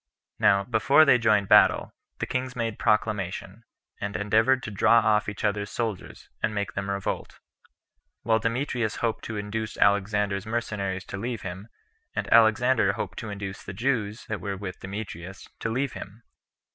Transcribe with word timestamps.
Now, 0.39 0.63
before 0.63 1.05
they 1.05 1.19
joined 1.19 1.47
battle, 1.47 1.93
the 2.17 2.25
kings 2.25 2.55
made 2.55 2.79
proclamation, 2.79 3.65
and 3.99 4.15
endeavored 4.15 4.63
to 4.63 4.71
draw 4.71 4.97
off 4.97 5.29
each 5.29 5.43
other's 5.43 5.69
soldiers, 5.69 6.27
and 6.41 6.55
make 6.55 6.73
them 6.73 6.89
revolt; 6.89 7.37
while 8.23 8.39
Demetrius 8.39 8.95
hoped 8.95 9.23
to 9.25 9.37
induce 9.37 9.77
Alexander's 9.77 10.47
mercenaries 10.47 11.05
to 11.05 11.17
leave 11.17 11.43
him, 11.43 11.67
and 12.15 12.27
Alexander 12.33 12.93
hoped 12.93 13.19
to 13.19 13.29
induce 13.29 13.61
the 13.63 13.73
Jews 13.73 14.25
that 14.25 14.41
were 14.41 14.57
with 14.57 14.79
Demetrius 14.79 15.47
to 15.59 15.69
leave 15.69 15.93
him. 15.93 16.23